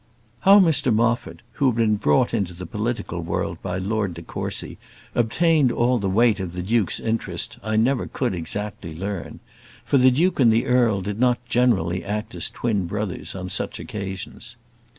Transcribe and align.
How 0.39 0.59
Mr 0.59 0.91
Moffat, 0.91 1.43
who 1.51 1.67
had 1.67 1.75
been 1.75 1.95
brought 1.95 2.33
into 2.33 2.55
the 2.55 2.65
political 2.65 3.21
world 3.21 3.61
by 3.61 3.77
Lord 3.77 4.15
de 4.15 4.23
Courcy, 4.23 4.79
obtained 5.13 5.71
all 5.71 5.99
the 5.99 6.09
weight 6.09 6.39
of 6.39 6.53
the 6.53 6.63
duke's 6.63 6.99
interest 6.99 7.59
I 7.61 7.75
never 7.75 8.07
could 8.07 8.33
exactly 8.33 8.95
learn. 8.95 9.41
For 9.85 9.99
the 9.99 10.09
duke 10.09 10.39
and 10.39 10.51
the 10.51 10.65
earl 10.65 11.01
did 11.01 11.19
not 11.19 11.45
generally 11.45 12.03
act 12.03 12.33
as 12.33 12.49
twin 12.49 12.87
brothers 12.87 13.35
on 13.35 13.49
such 13.49 13.79
occasions. 13.79 14.55